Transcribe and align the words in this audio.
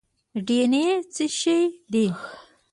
ډي 0.45 0.57
این 0.63 0.73
اې 0.79 0.87
څه 1.13 1.25
شی 1.39 1.59
دی؟ 1.91 2.05